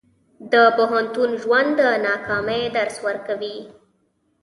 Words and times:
د 0.51 0.53
پوهنتون 0.77 1.29
ژوند 1.41 1.69
د 1.79 1.81
ناکامۍ 2.07 2.61
درس 2.75 2.95
ورکوي. 3.07 3.57